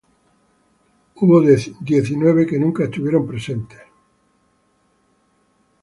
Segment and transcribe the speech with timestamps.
[1.13, 3.81] Hubo diecinueve quienes nunca estuvieron presentes.